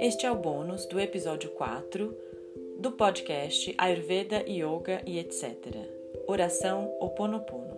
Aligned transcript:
Este 0.00 0.26
é 0.26 0.30
o 0.30 0.36
bônus 0.36 0.86
do 0.86 1.00
episódio 1.00 1.50
4 1.50 2.16
do 2.78 2.92
podcast 2.92 3.74
Ayurveda, 3.78 4.44
Yoga 4.48 5.02
e 5.06 5.18
etc. 5.18 5.54
Oração 6.26 6.94
Oponopono. 7.00 7.76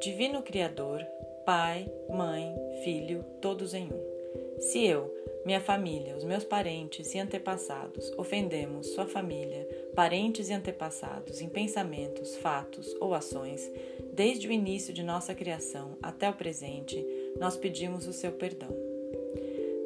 Divino 0.00 0.42
Criador, 0.42 1.04
Pai, 1.44 1.90
Mãe, 2.08 2.54
Filho, 2.82 3.24
todos 3.40 3.72
em 3.72 3.88
um. 3.92 4.60
Se 4.60 4.84
eu, 4.84 5.12
minha 5.46 5.60
família, 5.60 6.16
os 6.16 6.24
meus 6.24 6.42
parentes 6.42 7.14
e 7.14 7.20
antepassados 7.20 8.12
ofendemos 8.18 8.88
sua 8.88 9.06
família, 9.06 9.64
parentes 9.94 10.48
e 10.48 10.52
antepassados 10.52 11.40
em 11.40 11.48
pensamentos, 11.48 12.34
fatos 12.38 12.92
ou 13.00 13.14
ações, 13.14 13.70
desde 14.12 14.48
o 14.48 14.50
início 14.50 14.92
de 14.92 15.04
nossa 15.04 15.36
criação 15.36 15.96
até 16.02 16.28
o 16.28 16.34
presente, 16.34 17.00
nós 17.38 17.56
pedimos 17.56 18.08
o 18.08 18.12
seu 18.12 18.32
perdão. 18.32 18.74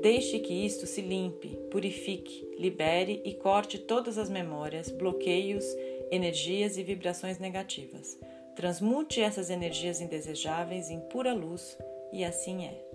Deixe 0.00 0.38
que 0.38 0.64
isto 0.64 0.86
se 0.86 1.02
limpe, 1.02 1.58
purifique, 1.70 2.48
libere 2.58 3.20
e 3.22 3.34
corte 3.34 3.78
todas 3.78 4.16
as 4.16 4.30
memórias, 4.30 4.90
bloqueios, 4.90 5.66
energias 6.10 6.78
e 6.78 6.82
vibrações 6.82 7.38
negativas. 7.38 8.18
Transmute 8.56 9.20
essas 9.20 9.50
energias 9.50 10.00
indesejáveis 10.00 10.88
em 10.88 11.00
pura 11.00 11.34
luz 11.34 11.76
e 12.14 12.24
assim 12.24 12.64
é. 12.64 12.90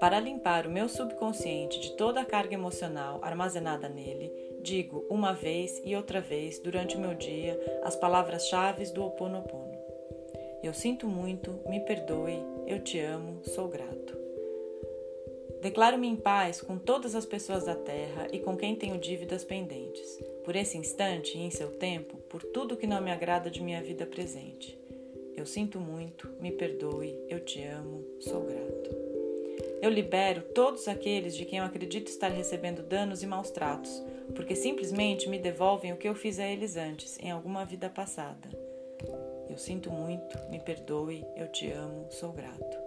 Para 0.00 0.20
limpar 0.20 0.66
o 0.66 0.70
meu 0.70 0.88
subconsciente 0.88 1.80
de 1.80 1.92
toda 1.92 2.20
a 2.20 2.24
carga 2.24 2.54
emocional 2.54 3.20
armazenada 3.22 3.88
nele, 3.88 4.32
digo 4.60 5.04
uma 5.08 5.32
vez 5.32 5.80
e 5.84 5.94
outra 5.94 6.20
vez 6.20 6.58
durante 6.58 6.96
o 6.96 7.00
meu 7.00 7.14
dia 7.14 7.58
as 7.82 7.96
palavras-chave 7.96 8.84
do 8.92 9.02
Ho 9.02 9.06
Oponopono. 9.06 9.78
Eu 10.62 10.72
sinto 10.72 11.06
muito, 11.06 11.60
me 11.68 11.80
perdoe, 11.80 12.42
eu 12.66 12.80
te 12.80 12.98
amo, 12.98 13.40
sou 13.44 13.68
grato. 13.68 14.18
Declaro-me 15.60 16.06
em 16.06 16.16
paz 16.16 16.60
com 16.60 16.78
todas 16.78 17.14
as 17.14 17.24
pessoas 17.24 17.64
da 17.64 17.74
terra 17.74 18.28
e 18.32 18.38
com 18.38 18.56
quem 18.56 18.76
tenho 18.76 18.98
dívidas 18.98 19.44
pendentes, 19.44 20.18
por 20.44 20.54
esse 20.56 20.76
instante 20.76 21.38
e 21.38 21.40
em 21.40 21.50
seu 21.50 21.70
tempo, 21.70 22.18
por 22.28 22.42
tudo 22.42 22.76
que 22.76 22.86
não 22.86 23.00
me 23.00 23.10
agrada 23.10 23.50
de 23.50 23.62
minha 23.62 23.82
vida 23.82 24.04
presente. 24.04 24.78
Eu 25.36 25.46
sinto 25.46 25.80
muito, 25.80 26.28
me 26.40 26.52
perdoe, 26.52 27.18
eu 27.28 27.40
te 27.40 27.62
amo, 27.62 28.04
sou 28.20 28.42
grato. 28.42 28.93
Eu 29.84 29.90
libero 29.90 30.40
todos 30.54 30.88
aqueles 30.88 31.36
de 31.36 31.44
quem 31.44 31.58
eu 31.58 31.64
acredito 31.66 32.08
estar 32.08 32.28
recebendo 32.28 32.82
danos 32.82 33.22
e 33.22 33.26
maus 33.26 33.50
tratos, 33.50 34.02
porque 34.34 34.56
simplesmente 34.56 35.28
me 35.28 35.38
devolvem 35.38 35.92
o 35.92 35.98
que 35.98 36.08
eu 36.08 36.14
fiz 36.14 36.38
a 36.38 36.46
eles 36.46 36.74
antes, 36.74 37.18
em 37.18 37.30
alguma 37.30 37.66
vida 37.66 37.90
passada. 37.90 38.48
Eu 39.46 39.58
sinto 39.58 39.90
muito, 39.90 40.38
me 40.48 40.58
perdoe, 40.58 41.22
eu 41.36 41.48
te 41.48 41.70
amo, 41.70 42.06
sou 42.08 42.32
grato. 42.32 42.78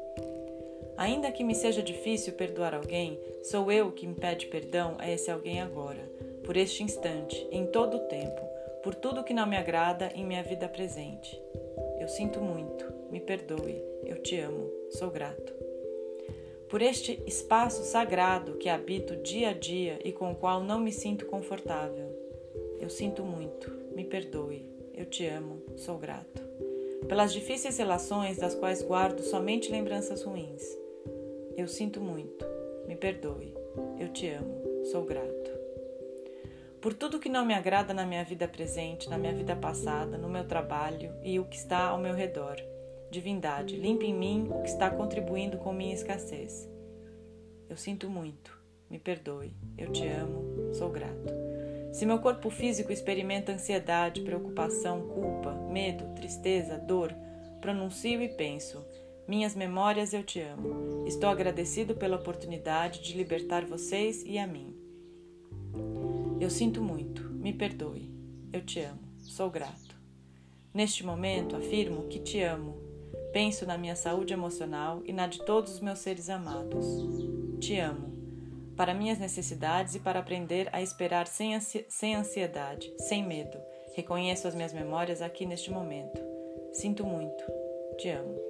Ainda 0.97 1.31
que 1.31 1.43
me 1.43 1.53
seja 1.53 1.83
difícil 1.83 2.33
perdoar 2.33 2.73
alguém, 2.73 3.19
sou 3.43 3.71
eu 3.71 3.91
que 3.91 4.07
me 4.07 4.15
pede 4.15 4.47
perdão 4.47 4.95
a 4.97 5.07
esse 5.07 5.29
alguém 5.29 5.61
agora, 5.61 6.01
por 6.43 6.57
este 6.57 6.81
instante, 6.81 7.47
em 7.51 7.67
todo 7.67 7.97
o 7.97 8.07
tempo, 8.07 8.41
por 8.81 8.95
tudo 8.95 9.23
que 9.23 9.35
não 9.35 9.45
me 9.45 9.55
agrada 9.55 10.11
em 10.15 10.25
minha 10.25 10.41
vida 10.41 10.67
presente. 10.67 11.39
Eu 11.99 12.07
sinto 12.07 12.41
muito, 12.41 12.91
me 13.11 13.19
perdoe, 13.19 13.83
eu 14.03 14.19
te 14.23 14.39
amo, 14.39 14.67
sou 14.89 15.11
grato. 15.11 15.66
Por 16.69 16.81
este 16.81 17.21
espaço 17.25 17.83
sagrado 17.83 18.57
que 18.57 18.69
habito 18.69 19.15
dia 19.17 19.49
a 19.49 19.53
dia 19.53 19.99
e 20.03 20.11
com 20.11 20.31
o 20.31 20.35
qual 20.35 20.63
não 20.63 20.79
me 20.79 20.91
sinto 20.91 21.25
confortável. 21.25 22.15
Eu 22.79 22.89
sinto 22.89 23.23
muito, 23.23 23.71
me 23.95 24.03
perdoe, 24.03 24.69
eu 24.93 25.05
te 25.05 25.25
amo, 25.25 25.61
sou 25.75 25.97
grato. 25.97 26.41
Pelas 27.07 27.33
difíceis 27.33 27.77
relações 27.77 28.37
das 28.37 28.55
quais 28.55 28.81
guardo 28.81 29.21
somente 29.21 29.71
lembranças 29.71 30.23
ruins 30.23 30.77
eu 31.57 31.67
sinto 31.67 31.99
muito. 31.99 32.45
Me 32.87 32.95
perdoe. 32.95 33.51
Eu 33.99 34.09
te 34.09 34.29
amo. 34.29 34.61
Sou 34.91 35.03
grato. 35.03 35.51
Por 36.79 36.93
tudo 36.93 37.19
que 37.19 37.29
não 37.29 37.43
me 37.43 37.55
agrada 37.55 37.95
na 37.95 38.05
minha 38.05 38.23
vida 38.23 38.47
presente, 38.47 39.09
na 39.09 39.17
minha 39.17 39.33
vida 39.33 39.55
passada, 39.55 40.19
no 40.19 40.29
meu 40.29 40.47
trabalho 40.47 41.11
e 41.23 41.39
o 41.39 41.45
que 41.45 41.57
está 41.57 41.87
ao 41.87 41.97
meu 41.97 42.13
redor. 42.13 42.57
Divindade, 43.09 43.77
limpe 43.77 44.05
em 44.05 44.13
mim 44.13 44.47
o 44.49 44.61
que 44.61 44.69
está 44.69 44.89
contribuindo 44.89 45.57
com 45.57 45.71
minha 45.71 45.93
escassez. 45.93 46.69
Eu 47.69 47.77
sinto 47.77 48.09
muito. 48.09 48.57
Me 48.89 48.99
perdoe. 48.99 49.53
Eu 49.77 49.91
te 49.91 50.07
amo. 50.07 50.73
Sou 50.73 50.89
grato. 50.89 51.33
Se 51.91 52.05
meu 52.05 52.19
corpo 52.19 52.49
físico 52.49 52.91
experimenta 52.91 53.51
ansiedade, 53.51 54.21
preocupação, 54.21 55.07
culpa, 55.07 55.53
medo, 55.69 56.13
tristeza, 56.15 56.77
dor, 56.77 57.13
pronuncio 57.59 58.21
e 58.21 58.29
penso: 58.29 58.85
minhas 59.27 59.55
memórias, 59.55 60.13
eu 60.13 60.23
te 60.23 60.39
amo. 60.39 61.05
Estou 61.05 61.29
agradecido 61.29 61.95
pela 61.95 62.17
oportunidade 62.17 63.01
de 63.01 63.17
libertar 63.17 63.65
vocês 63.65 64.23
e 64.25 64.37
a 64.37 64.47
mim. 64.47 64.75
Eu 66.39 66.49
sinto 66.49 66.81
muito, 66.81 67.23
me 67.23 67.51
perdoe. 67.51 68.09
Eu 68.53 68.61
te 68.61 68.79
amo, 68.79 69.01
sou 69.19 69.49
grato. 69.49 69.97
Neste 70.73 71.05
momento, 71.05 71.55
afirmo 71.55 72.07
que 72.07 72.19
te 72.19 72.41
amo. 72.41 72.86
Penso 73.31 73.65
na 73.65 73.77
minha 73.77 73.95
saúde 73.95 74.33
emocional 74.33 75.01
e 75.05 75.13
na 75.13 75.27
de 75.27 75.43
todos 75.43 75.73
os 75.73 75.79
meus 75.79 75.99
seres 75.99 76.29
amados. 76.29 76.85
Te 77.59 77.79
amo. 77.79 78.15
Para 78.75 78.93
minhas 78.93 79.19
necessidades 79.19 79.95
e 79.95 79.99
para 79.99 80.19
aprender 80.19 80.69
a 80.71 80.81
esperar 80.81 81.27
sem, 81.27 81.55
ansi 81.55 81.85
sem 81.89 82.15
ansiedade, 82.15 82.93
sem 82.99 83.25
medo. 83.25 83.57
Reconheço 83.95 84.47
as 84.47 84.55
minhas 84.55 84.73
memórias 84.73 85.21
aqui 85.21 85.45
neste 85.45 85.71
momento. 85.71 86.21
Sinto 86.73 87.03
muito. 87.03 87.43
Te 87.97 88.09
amo 88.09 88.47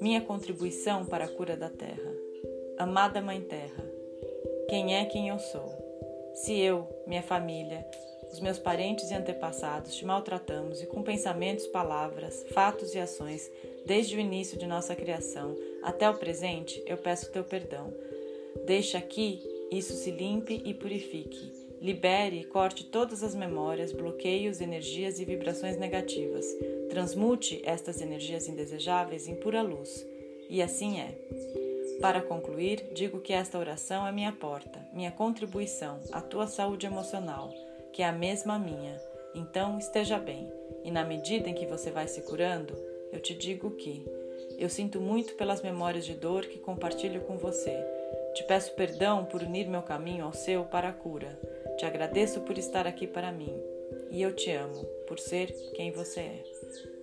minha 0.00 0.22
contribuição 0.22 1.04
para 1.04 1.26
a 1.26 1.28
cura 1.28 1.56
da 1.56 1.68
terra. 1.68 2.10
Amada 2.78 3.20
Mãe 3.20 3.42
Terra, 3.42 3.84
quem 4.70 4.96
é 4.96 5.04
quem 5.04 5.28
eu 5.28 5.38
sou? 5.38 5.68
Se 6.32 6.58
eu, 6.58 6.88
minha 7.06 7.22
família, 7.22 7.86
os 8.32 8.40
meus 8.40 8.58
parentes 8.58 9.10
e 9.10 9.14
antepassados 9.14 9.94
te 9.94 10.04
maltratamos 10.04 10.82
e 10.82 10.86
com 10.86 11.02
pensamentos, 11.02 11.66
palavras, 11.66 12.44
fatos 12.52 12.94
e 12.94 12.98
ações, 12.98 13.50
desde 13.84 14.16
o 14.16 14.20
início 14.20 14.58
de 14.58 14.66
nossa 14.66 14.94
criação 14.94 15.56
até 15.82 16.08
o 16.08 16.18
presente, 16.18 16.82
eu 16.86 16.96
peço 16.96 17.30
teu 17.32 17.44
perdão. 17.44 17.92
Deixa 18.66 18.98
aqui 18.98 19.42
isso 19.70 19.94
se 19.94 20.10
limpe 20.10 20.60
e 20.64 20.74
purifique. 20.74 21.52
Libere 21.80 22.40
e 22.40 22.44
corte 22.44 22.84
todas 22.84 23.22
as 23.22 23.34
memórias, 23.34 23.92
bloqueios, 23.92 24.60
energias 24.60 25.20
e 25.20 25.24
vibrações 25.24 25.78
negativas. 25.78 26.44
Transmute 26.90 27.62
estas 27.64 28.00
energias 28.00 28.48
indesejáveis 28.48 29.28
em 29.28 29.36
pura 29.36 29.62
luz. 29.62 30.04
E 30.48 30.60
assim 30.60 31.00
é. 31.00 31.16
Para 32.00 32.20
concluir, 32.20 32.88
digo 32.92 33.20
que 33.20 33.32
esta 33.32 33.58
oração 33.58 34.06
é 34.06 34.10
minha 34.10 34.32
porta, 34.32 34.84
minha 34.92 35.12
contribuição 35.12 36.00
à 36.10 36.20
tua 36.20 36.46
saúde 36.46 36.86
emocional, 36.86 37.54
que 37.92 38.02
é 38.02 38.06
a 38.06 38.12
mesma 38.12 38.58
minha. 38.58 39.00
Então 39.34 39.78
esteja 39.78 40.18
bem, 40.18 40.52
e 40.84 40.90
na 40.90 41.04
medida 41.04 41.48
em 41.48 41.54
que 41.54 41.66
você 41.66 41.90
vai 41.90 42.08
se 42.08 42.22
curando, 42.22 42.74
eu 43.12 43.20
te 43.20 43.34
digo 43.34 43.70
que 43.72 44.04
eu 44.58 44.68
sinto 44.68 45.00
muito 45.00 45.34
pelas 45.34 45.62
memórias 45.62 46.04
de 46.04 46.14
dor 46.14 46.46
que 46.46 46.58
compartilho 46.58 47.22
com 47.22 47.36
você. 47.36 47.76
Te 48.34 48.44
peço 48.44 48.74
perdão 48.74 49.24
por 49.24 49.42
unir 49.42 49.66
meu 49.66 49.82
caminho 49.82 50.24
ao 50.24 50.32
seu 50.32 50.64
para 50.64 50.88
a 50.88 50.92
cura. 50.92 51.38
Te 51.76 51.84
agradeço 51.84 52.40
por 52.42 52.58
estar 52.58 52.86
aqui 52.86 53.06
para 53.06 53.32
mim 53.32 53.52
e 54.10 54.20
eu 54.20 54.34
te 54.34 54.50
amo 54.50 54.84
por 55.06 55.18
ser 55.18 55.52
quem 55.74 55.90
você 55.90 56.20
é. 56.20 56.99